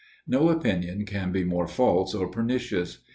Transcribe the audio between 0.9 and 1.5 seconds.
can be